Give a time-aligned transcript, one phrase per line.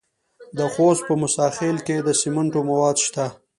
[0.57, 3.25] د خوست په موسی خیل کې د سمنټو مواد شته.